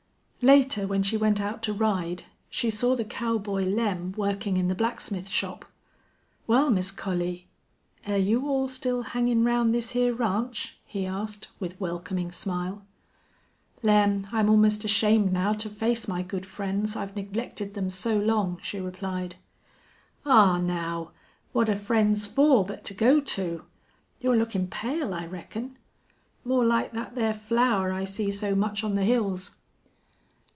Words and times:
Later, 0.43 0.87
when 0.87 1.03
she 1.03 1.17
went 1.17 1.39
out 1.39 1.61
to 1.61 1.71
ride, 1.71 2.23
she 2.49 2.71
saw 2.71 2.95
the 2.95 3.05
cowboy 3.05 3.63
Lem 3.63 4.11
working 4.13 4.57
in 4.57 4.69
the 4.69 4.73
blacksmith 4.73 5.29
shop. 5.29 5.65
"Wal, 6.47 6.71
Miss 6.71 6.89
Collie, 6.89 7.47
air 8.07 8.17
you 8.17 8.47
all 8.47 8.67
still 8.67 9.03
hangin' 9.03 9.43
round 9.45 9.71
this 9.71 9.93
hyar 9.93 10.13
ranch?" 10.13 10.79
he 10.83 11.05
asked, 11.05 11.49
with 11.59 11.79
welcoming 11.79 12.31
smile. 12.31 12.83
"Lem, 13.83 14.25
I'm 14.31 14.49
almost 14.49 14.83
ashamed 14.83 15.31
now 15.31 15.53
to 15.53 15.69
face 15.69 16.07
my 16.07 16.23
good 16.23 16.47
friends, 16.47 16.95
I've 16.95 17.15
neglected 17.15 17.75
them 17.75 17.91
so 17.91 18.17
long," 18.17 18.57
she 18.63 18.79
replied. 18.79 19.35
"Aw, 20.25 20.57
now, 20.57 21.11
what're 21.53 21.75
friends 21.75 22.25
fer 22.25 22.63
but 22.63 22.83
to 22.85 22.95
go 22.95 23.19
to?... 23.21 23.63
You're 24.19 24.37
lookin' 24.37 24.69
pale, 24.69 25.13
I 25.13 25.27
reckon. 25.27 25.77
More 26.43 26.65
like 26.65 26.95
thet 26.95 27.13
thar 27.13 27.35
flower 27.35 27.93
I 27.93 28.05
see 28.05 28.31
so 28.31 28.55
much 28.55 28.83
on 28.83 28.95
the 28.95 29.05
hills." 29.05 29.57